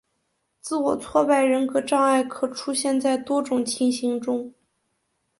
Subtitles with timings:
[0.61, 4.51] 自我挫败人格障碍可出现在多种情形中。